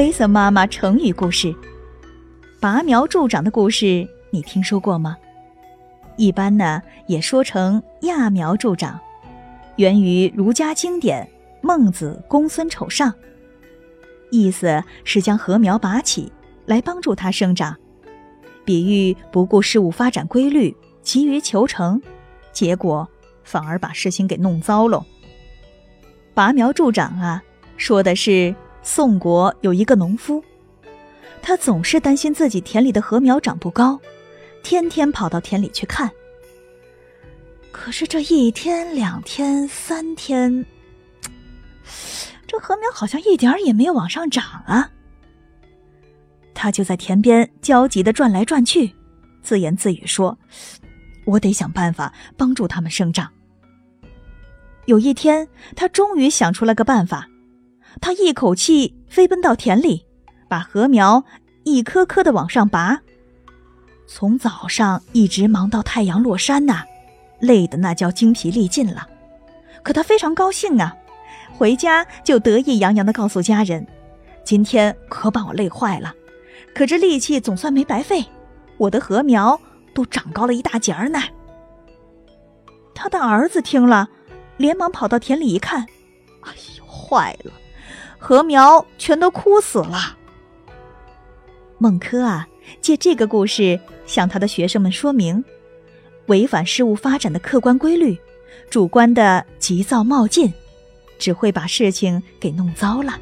[0.00, 1.54] 雷森妈妈成语故事：
[2.58, 5.14] 拔苗助长的故事，你听说过吗？
[6.16, 8.98] 一般呢也说成揠苗助长，
[9.76, 11.22] 源于儒家经典
[11.60, 13.12] 《孟子·公孙丑上》，
[14.30, 16.32] 意思是将禾苗拔起
[16.64, 17.76] 来帮助它生长，
[18.64, 22.00] 比喻不顾事物发展规律，急于求成，
[22.54, 23.06] 结果
[23.44, 25.04] 反而把事情给弄糟喽。
[26.32, 27.42] 拔苗助长啊，
[27.76, 28.54] 说的是。
[28.82, 30.42] 宋国有一个农夫，
[31.42, 34.00] 他总是担心自己田里的禾苗长不高，
[34.62, 36.10] 天天跑到田里去看。
[37.70, 40.64] 可是这一天、两天、三天，
[42.46, 44.90] 这禾苗好像一点也没有往上涨啊！
[46.52, 48.92] 他就在田边焦急的转来转去，
[49.42, 50.36] 自言自语说
[51.24, 53.30] ：“我得想办法帮助他们生长。”
[54.86, 57.28] 有一天，他终于想出了个办法。
[58.00, 60.06] 他一口气飞奔到田里，
[60.48, 61.24] 把禾苗
[61.64, 63.00] 一颗颗的往上拔，
[64.06, 66.84] 从早上一直忙到太阳落山呐，
[67.40, 69.08] 累得那叫精疲力尽了。
[69.82, 70.96] 可他非常高兴啊，
[71.56, 73.86] 回家就得意洋洋地告诉家人
[74.44, 76.14] ：“今天可把我累坏了，
[76.74, 78.24] 可这力气总算没白费，
[78.76, 79.60] 我的禾苗
[79.94, 81.20] 都长高了一大截儿呢。”
[82.94, 84.08] 他的儿子听了，
[84.58, 85.86] 连忙跑到田里一看，
[86.42, 87.52] 哎呦，坏了！
[88.20, 90.16] 禾苗全都枯死了。
[91.78, 92.46] 孟轲啊，
[92.82, 95.42] 借这个故事向他的学生们说明：
[96.26, 98.16] 违反事物发展的客观规律，
[98.68, 100.52] 主观的急躁冒进，
[101.18, 103.18] 只会把事情给弄糟了。